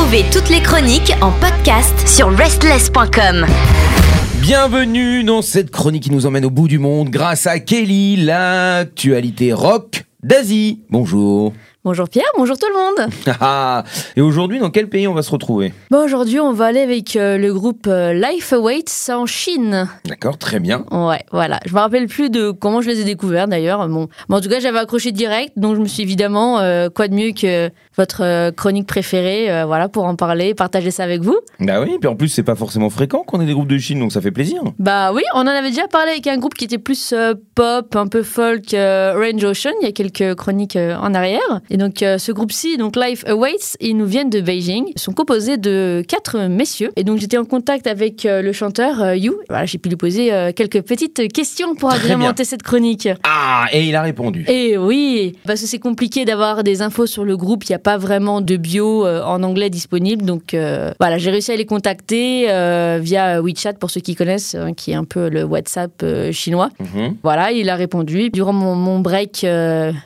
[0.00, 3.44] Retrouvez toutes les chroniques en podcast sur restless.com.
[4.40, 9.52] Bienvenue dans cette chronique qui nous emmène au bout du monde grâce à Kelly, l'actualité
[9.52, 10.80] rock d'Asie.
[10.88, 11.52] Bonjour.
[11.82, 13.10] Bonjour Pierre, bonjour tout le monde.
[13.40, 15.72] Ah, Et aujourd'hui, dans quel pays on va se retrouver?
[15.90, 19.88] Bon, aujourd'hui, on va aller avec euh, le groupe euh, Life Awaits en Chine.
[20.04, 20.84] D'accord, très bien.
[20.90, 21.58] Ouais, voilà.
[21.64, 23.88] Je me rappelle plus de comment je les ai découverts d'ailleurs.
[23.88, 27.14] Bon, en tout cas, j'avais accroché direct, donc je me suis évidemment euh, quoi de
[27.14, 31.38] mieux que votre chronique préférée, voilà, pour en parler, partager ça avec vous.
[31.60, 34.00] Bah oui, puis en plus, c'est pas forcément fréquent qu'on ait des groupes de Chine,
[34.00, 34.62] donc ça fait plaisir.
[34.78, 37.12] Bah oui, on en avait déjà parlé avec un groupe qui était plus
[37.54, 41.60] pop, un peu folk, Range Ocean, il y a quelques chroniques en arrière.
[41.70, 44.90] Et donc euh, ce groupe-ci, donc Life Awaits, ils nous viennent de Beijing.
[44.94, 46.90] Ils sont composés de quatre messieurs.
[46.96, 49.32] Et donc j'étais en contact avec euh, le chanteur euh, Yu.
[49.48, 53.08] Voilà, j'ai pu lui poser euh, quelques petites questions pour agrémenter cette chronique.
[53.22, 54.44] Ah, et il a répondu.
[54.48, 57.64] Et oui, parce que c'est compliqué d'avoir des infos sur le groupe.
[57.64, 60.24] Il n'y a pas vraiment de bio en anglais disponible.
[60.24, 60.54] Donc
[60.98, 62.46] voilà, j'ai réussi à les contacter
[63.00, 66.70] via WeChat pour ceux qui connaissent, hein, qui est un peu le WhatsApp chinois.
[66.80, 67.16] Mhm.
[67.22, 69.46] Voilà, il a répondu durant mon, mon break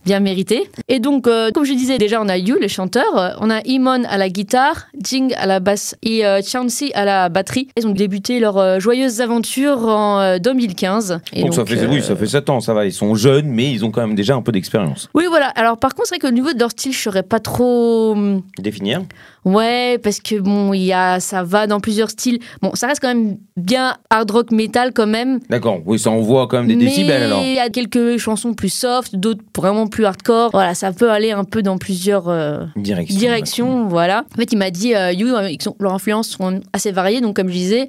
[0.05, 0.69] bien mérité.
[0.89, 4.03] Et donc, comme je disais déjà, on a Yu, le chanteur, euh, on a Imon
[4.05, 7.69] à la guitare, Jing à la basse et euh, Chansi à la batterie.
[7.79, 11.21] Ils ont débuté leur euh, joyeuse aventure en euh, 2015.
[11.33, 12.85] Et donc, ça fait, euh, oui, ça fait 7 ans, ça va.
[12.85, 15.09] Ils sont jeunes, mais ils ont quand même déjà un peu d'expérience.
[15.15, 15.47] Oui, voilà.
[15.55, 18.13] Alors, par contre, c'est vrai qu'au niveau de leur style, je serais pas trop.
[18.13, 19.03] hum, Définir
[19.45, 22.39] Ouais, parce que bon, il y a, ça va dans plusieurs styles.
[22.63, 25.41] Bon, ça reste quand même bien hard rock metal quand même.
[25.51, 27.41] D'accord, oui, ça envoie quand même des mais décibels alors.
[27.43, 30.51] il y a quelques chansons plus soft, d'autres vraiment plus hardcore.
[30.53, 33.19] Voilà, ça peut aller un peu dans plusieurs euh, Direction.
[33.19, 33.89] directions.
[33.89, 34.25] Voilà.
[34.35, 37.21] En fait, il m'a dit, euh, You, euh, leurs influences sont assez variées.
[37.21, 37.89] Donc, comme je disais,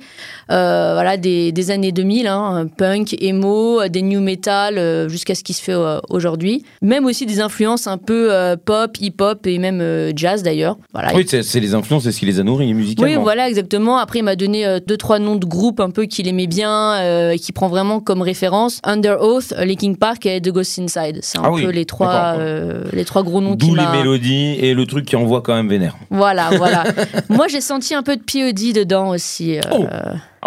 [0.52, 5.54] euh, voilà, des, des années 2000, hein, punk, emo, des new metal, jusqu'à ce qui
[5.54, 5.76] se fait
[6.10, 6.64] aujourd'hui.
[6.82, 8.30] Même aussi des influences un peu
[8.66, 10.78] pop, hip-hop et même jazz d'ailleurs.
[10.94, 11.14] Voilà.
[11.16, 13.16] Oui, c'est c'est les influences, c'est ce qui les a nourris musicalement.
[13.18, 13.98] Oui, voilà, exactement.
[13.98, 16.94] Après, il m'a donné euh, deux, trois noms de groupes un peu qu'il aimait bien
[16.96, 21.20] euh, et qui prend vraiment comme référence Under Oath, Linkin Park et The Ghost Inside.
[21.22, 23.84] C'est un Ah oui, peu les trois, euh, les trois gros noms D'où qui les
[23.84, 23.92] m'a.
[23.92, 25.96] mélodies et le truc qui envoie quand même vénère.
[26.10, 26.84] Voilà, voilà.
[27.30, 29.58] Moi, j'ai senti un peu de POD dedans aussi.
[29.72, 29.86] Oh.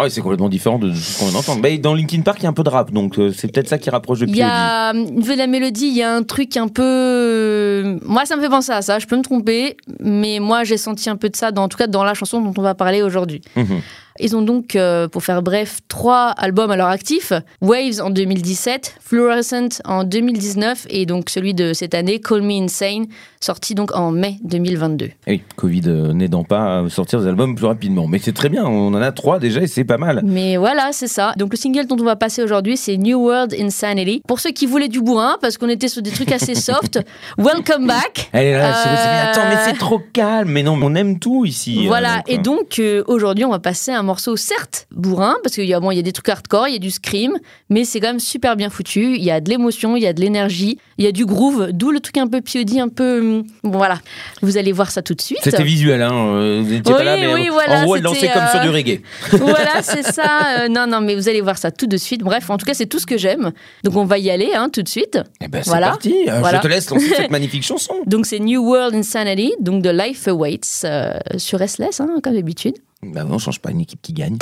[0.01, 1.59] Ah oui, c'est complètement différent de ce qu'on d'entendre.
[1.61, 3.67] Mais dans Linkin Park, il y a un peu de rap, donc euh, c'est peut-être
[3.67, 4.37] ça qui rapproche de Il POD.
[4.37, 6.81] y a, de la mélodie, il y a un truc un peu.
[6.85, 8.97] euh, Moi, ça me fait penser à ça.
[8.99, 11.77] Je peux me tromper, mais moi, j'ai senti un peu de ça, dans, en tout
[11.77, 13.41] cas dans la chanson dont on va parler aujourd'hui.
[13.57, 13.81] Mhm.
[14.19, 17.31] Ils ont donc, euh, pour faire bref, trois albums à leur actif.
[17.61, 23.05] Waves en 2017, Fluorescent en 2019 et donc celui de cette année, Call Me Insane,
[23.39, 25.09] sorti donc en mai 2022.
[25.27, 28.07] Eh Oui, Covid euh, n'aidant pas à sortir des albums plus rapidement.
[28.07, 30.21] Mais c'est très bien, on en a trois déjà et c'est pas mal.
[30.23, 31.33] Mais voilà, c'est ça.
[31.37, 34.21] Donc le single dont on va passer aujourd'hui, c'est New World Insanity.
[34.27, 36.99] Pour ceux qui voulaient du bourrin, parce qu'on était sur des trucs assez soft,
[37.37, 38.29] welcome back.
[38.33, 40.49] Elle est là, Euh, attends, mais c'est trop calme.
[40.49, 41.85] Mais non, on aime tout ici.
[41.87, 45.53] Voilà, euh, et euh, donc euh, aujourd'hui on va passer un morceau certes bourrin, parce
[45.55, 47.33] qu'il y, a- bon, il y a des trucs hardcore, il y a du scream,
[47.69, 50.13] mais c'est quand même super bien foutu, il y a de l'émotion, il y a
[50.13, 53.19] de l'énergie, il y a du groove, d'où le truc un peu POD, un peu...
[53.21, 53.99] hum, Bon voilà,
[54.41, 55.39] vous allez voir ça tout de suite.
[55.43, 56.11] C'était visuel, hein.
[56.13, 58.47] euh, Vous Oui, pas là, mais oui, euh, voilà, en gros, elle c'était, dansait comme
[58.47, 59.01] sur euh, du reggae.
[59.31, 60.61] voilà, c'est ça.
[60.61, 62.21] Euh, non, non, mais vous allez voir ça tout de suite.
[62.21, 63.51] Bref, en tout cas, c'est tout ce que j'aime.
[63.83, 65.19] Donc on va y aller hein, tout de suite.
[65.41, 65.87] Eh ben, c'est Voilà.
[65.89, 66.15] parti.
[66.27, 66.57] euh, Voilà.
[66.57, 67.93] Je te laisse lancer cette magnifique chanson.
[68.07, 72.75] Donc c'est New World Insanity, donc de Life Awaits euh, sur SLS, hein, comme d'habitude.
[73.01, 74.37] Bah, on change pas une équipe qui gagne.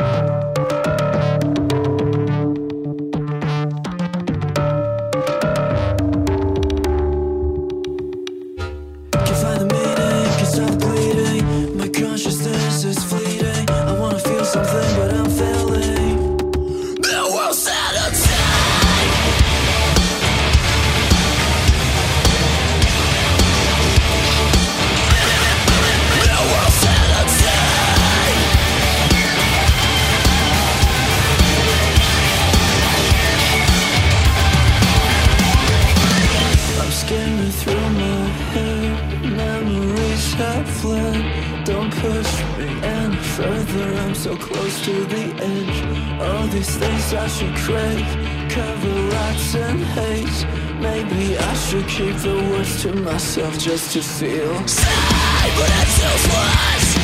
[43.78, 43.98] Further.
[44.00, 46.22] I'm so close to the edge.
[46.22, 48.06] All these things I should crave.
[48.50, 50.46] Cover rocks and haze.
[50.80, 54.68] Maybe I should keep the words to myself just to feel.
[54.68, 56.97] Sad, but still flash.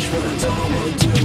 [0.00, 1.19] much, but I don't want to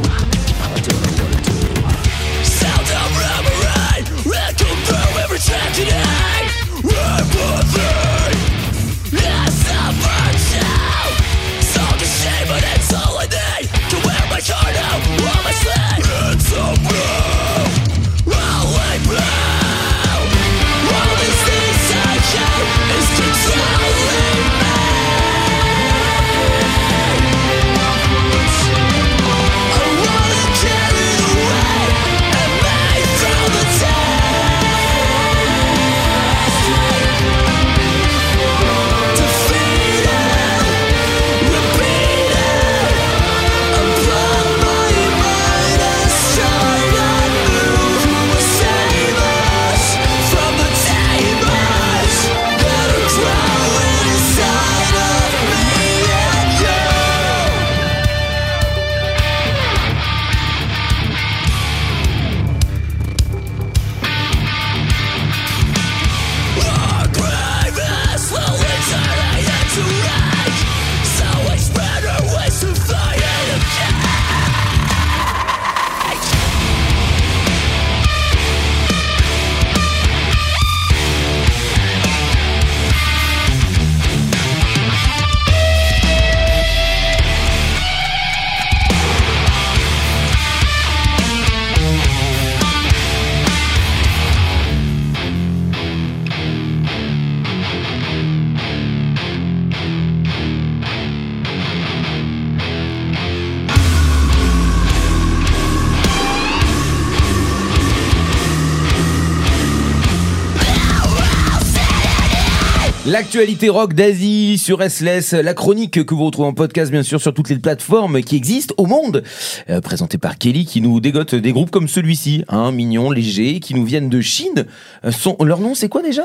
[113.08, 117.36] L'actualité rock d'Asie sur SLS, la chronique que vous retrouvez en podcast bien sûr sur
[117.36, 119.22] toutes les plateformes qui existent au monde,
[119.70, 123.76] euh, présentée par Kelly qui nous dégote des groupes comme celui-ci, hein, mignon, léger, qui
[123.76, 124.66] nous viennent de Chine.
[125.04, 126.24] Euh, son- leur nom c'est quoi déjà?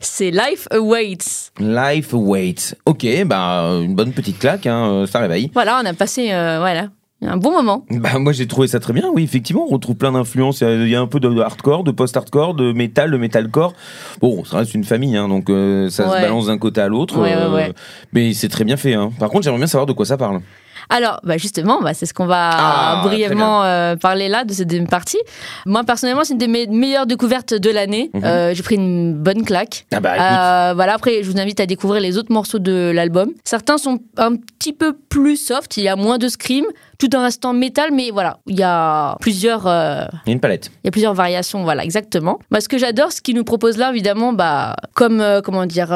[0.00, 1.52] C'est Life Awaits.
[1.60, 2.74] Life Waits.
[2.86, 5.50] Ok, bah une bonne petite claque, hein, euh, ça réveille.
[5.52, 6.88] Voilà, on a passé euh, voilà,
[7.28, 7.84] un bon moment.
[7.90, 10.60] Bah, moi j'ai trouvé ça très bien, oui, effectivement, on retrouve plein d'influences.
[10.60, 13.16] Il y a- il y, a un peu de hardcore, de post-hardcore, de métal, de
[13.16, 13.74] metalcore.
[14.20, 17.20] Bon, ça reste une famille, hein, donc euh, ça se balance d'un côté à l'autre.
[17.20, 17.72] Ouais, ouais, ouais.
[18.12, 18.94] Mais c'est très bien fait.
[18.94, 19.10] Hein.
[19.18, 20.40] Par contre, j'aimerais bien savoir de quoi ça parle.
[20.90, 24.68] Alors, bah justement, bah, c'est ce qu'on va Ah, brièvement euh, parler là de cette
[24.68, 25.18] deuxième partie.
[25.66, 28.10] Moi, personnellement, c'est une de mes meilleures découvertes de l'année.
[28.14, 28.24] Mhm.
[28.24, 29.86] Euh, J'ai pris une bonne claque.
[29.92, 33.30] Ah bah Euh, voilà, après, je vous invite à découvrir les autres morceaux de l'album.
[33.44, 36.64] Certains sont un petit peu plus soft, il y a moins de scream,
[36.98, 40.70] tout en restant métal, mais voilà, il y a plusieurs, il y a une palette.
[40.82, 42.38] il y a plusieurs variations, voilà, exactement.
[42.50, 45.88] Bah, ce que j'adore, ce qu'il nous propose là, évidemment, bah, comme, comment dire,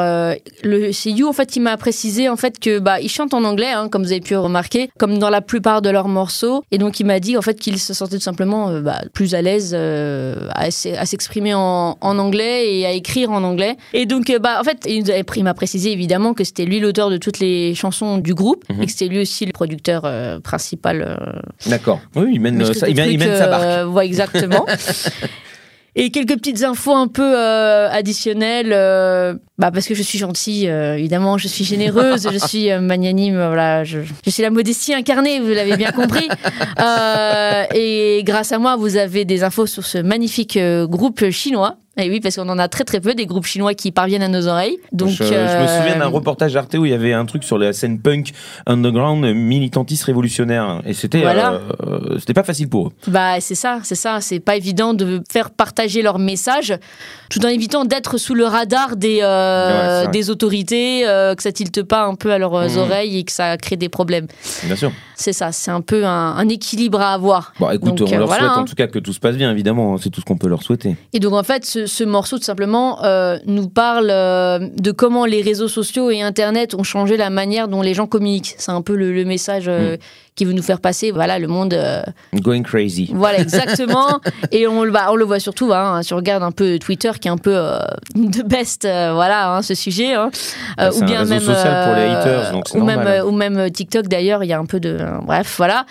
[0.63, 3.43] le c'est You, en fait, il m'a précisé, en fait, que, bah, il chante en
[3.43, 6.63] anglais, hein, comme vous avez pu remarquer, comme dans la plupart de leurs morceaux.
[6.71, 9.35] Et donc, il m'a dit, en fait, qu'il se sentait tout simplement euh, bah, plus
[9.35, 13.75] à l'aise euh, à, s'exprimer en, en anglais et à écrire en anglais.
[13.93, 17.17] Et donc, euh, bah, en fait, il m'a précisé, évidemment, que c'était lui l'auteur de
[17.17, 18.81] toutes les chansons du groupe Mhm.
[18.81, 21.15] et que c'était lui aussi le producteur euh, principal euh,
[21.67, 21.99] D'accord.
[22.15, 23.63] Oui, il mène, ça, il mène, il trucs, mène sa barque.
[23.63, 24.65] euh, ouais, exactement.
[25.99, 30.69] Et quelques petites infos un peu euh, additionnelles, euh, bah parce que je suis gentille,
[30.69, 34.93] euh, évidemment, je suis généreuse, je suis euh, magnanime, voilà, je, je suis la modestie
[34.93, 36.29] incarnée, vous l'avez bien compris.
[37.73, 41.77] Et grâce à moi, vous avez des infos sur ce magnifique groupe chinois.
[41.99, 44.27] Et oui, parce qu'on en a très très peu des groupes chinois qui parviennent à
[44.27, 44.77] nos oreilles.
[44.91, 47.43] Donc, je, je me euh, souviens d'un reportage Arte où il y avait un truc
[47.43, 48.33] sur la scène punk
[48.65, 51.59] underground militantiste révolutionnaire et c'était Voilà.
[51.87, 52.91] euh, c'était pas facile pour eux.
[53.07, 54.19] Bah c'est ça, c'est ça.
[54.21, 56.73] C'est pas évident de faire partager leur message,
[57.29, 61.81] tout en évitant d'être sous le radar des euh, Ouais, des autorités, que ça tilte
[61.83, 62.77] pas un peu à leurs Mhm.
[62.77, 64.27] oreilles et que ça crée des problèmes.
[64.63, 64.91] Bien sûr.
[65.15, 67.53] C'est ça, c'est un peu un, un équilibre à avoir.
[67.59, 68.65] Bon, écoute, Donc, on leur voilà, souhaite en hein.
[68.65, 69.97] tout cas que tout se passe bien, évidemment.
[69.97, 70.95] C'est tout ce qu'on peut leur souhaiter.
[71.13, 75.25] Et donc en fait, ce, ce morceau tout simplement euh, nous parle euh, de comment
[75.25, 78.55] les réseaux sociaux et Internet ont changé la manière dont les gens communiquent.
[78.57, 79.99] C'est un peu le, message euh, Mm.
[80.37, 81.11] Qui veut nous faire passer.
[81.11, 81.73] Voilà, le monde.
[81.73, 82.01] euh,
[82.35, 83.11] Going crazy.
[83.13, 84.21] Voilà, exactement.
[84.51, 87.11] et on, le- bah, on le voit surtout, hein, si on regarde un peu Twitter,
[87.19, 87.79] qui est un peu euh,
[88.15, 90.13] de best, euh, voilà, hein, ce sujet.
[90.13, 90.29] hein.
[90.77, 93.19] Bah, c'est un réseau social pour les euh, haters, donc c'est ou même, normal.
[93.21, 94.97] euh, ou même euh, TikTok d'ailleurs, il y a un peu de.
[95.01, 95.85] euh, bref, voilà.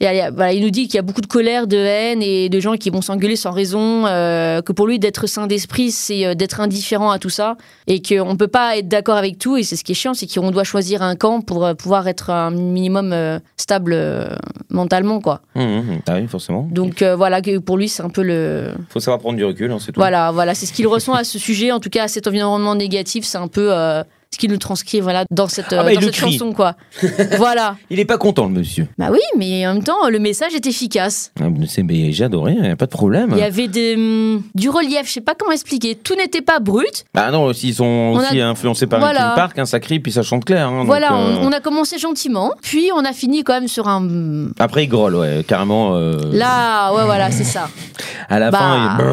[0.00, 1.26] Il, y a- il y a- voilà, il nous dit qu'il y a beaucoup de
[1.26, 4.98] colère, de haine et de gens qui vont s'engueuler sans raison, euh, que pour lui,
[4.98, 8.76] d'être sain d'esprit, c'est euh, d'être indifférent à tout ça et qu'on ne peut pas
[8.76, 9.56] être d'accord avec tout.
[9.56, 12.08] Et c'est ce qui est chiant, c'est qu'on doit choisir un camp pour euh, pouvoir
[12.08, 14.28] être un minimum euh, stable euh,
[14.70, 15.42] mentalement, quoi.
[15.54, 16.68] Hum, hum, ah oui, forcément.
[16.70, 18.72] Donc euh, voilà, pour lui, c'est un peu le.
[18.88, 20.00] faut savoir prendre du recul, hein, c'est tout.
[20.00, 22.74] Voilà, voilà, c'est ce qu'il ressent à ce sujet, en tout cas à cet environnement
[22.74, 24.02] négatif, c'est un peu euh,
[24.34, 26.32] ce qu'il nous transcrit voilà, dans cette, Ah euh, bah, dans cette crie.
[26.32, 26.74] chanson, quoi.
[27.38, 27.76] voilà.
[27.90, 28.86] Il est pas content, le monsieur.
[28.98, 31.32] Bah oui, mais en même temps, le message est efficace.
[31.40, 33.30] Ah, mais J'ai adoré, y a pas de problème.
[33.32, 35.94] Il y avait des, hum, du relief, je sais pas comment expliquer.
[35.94, 37.04] Tout n'était pas brut.
[37.14, 39.20] Bah non, s'ils sont On aussi a- influencés par Voilà.
[39.20, 40.68] Linkin Park, hein, ça crie puis ça chante clair.
[40.68, 43.68] hein, donc, voilà, euh, on, on a commencé gentiment, puis on a fini quand même
[43.68, 44.48] sur un.
[44.58, 45.94] Après, il grolle, ouais, carrément.
[45.96, 47.68] euh, Là, ouais, voilà, c'est ça.
[48.28, 48.58] À la Bah.
[48.58, 49.04] fin, il...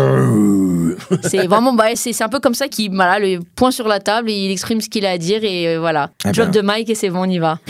[1.23, 4.29] C'est vraiment, bah, c'est un peu comme ça qu'il, voilà, le point sur la table,
[4.29, 6.11] et il exprime ce qu'il a à dire et euh, voilà.
[6.23, 6.49] Ah ben.
[6.49, 7.59] de mic et c'est bon, on y va.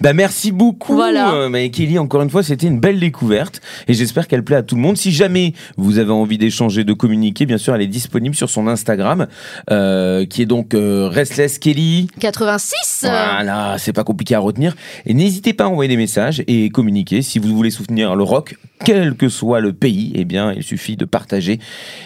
[0.00, 0.94] Bah merci beaucoup.
[0.94, 1.32] Voilà.
[1.32, 4.62] euh, mais Kelly, encore une fois, c'était une belle découverte et j'espère qu'elle plaît à
[4.62, 4.96] tout le monde.
[4.96, 8.66] Si jamais vous avez envie d'échanger, de communiquer, bien sûr, elle est disponible sur son
[8.66, 9.26] Instagram,
[9.70, 12.08] euh, qui est donc Restless Kelly.
[12.20, 14.74] 86 euh, Voilà, c'est pas compliqué à retenir.
[15.06, 17.22] Et n'hésitez pas à envoyer des messages et communiquer.
[17.22, 20.96] Si vous voulez soutenir le rock, quel que soit le pays, eh bien, il suffit
[20.96, 21.58] de partager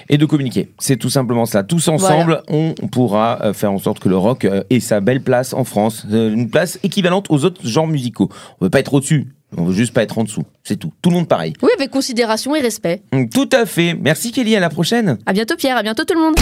[0.08, 0.70] et de communiquer.
[0.78, 1.62] C'est tout simplement cela.
[1.62, 5.20] Tous ensemble, on pourra euh, faire en sorte que le rock euh, ait sa belle
[5.22, 8.28] place en France, Euh, une place équivalente aux autres genres musicaux.
[8.60, 9.28] On veut pas être au-dessus.
[9.56, 10.42] On veut juste pas être en dessous.
[10.64, 10.92] C'est tout.
[11.00, 11.52] Tout le monde pareil.
[11.62, 13.02] Oui, avec considération et respect.
[13.12, 13.94] Mm, Tout à fait.
[13.94, 14.56] Merci Kelly.
[14.56, 15.18] À la prochaine.
[15.26, 16.34] À bientôt Pierre, à bientôt tout le monde.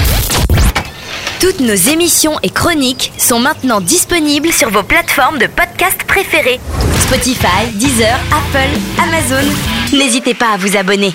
[1.41, 6.61] Toutes nos émissions et chroniques sont maintenant disponibles sur vos plateformes de podcast préférées.
[7.01, 9.49] Spotify, Deezer, Apple, Amazon.
[9.93, 11.13] N'hésitez pas à vous abonner.